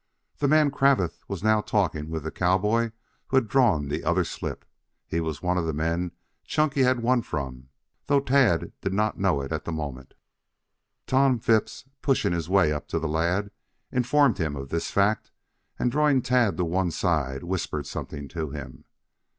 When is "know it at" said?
9.19-9.63